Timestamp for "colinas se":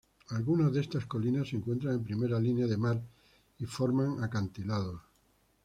1.05-1.57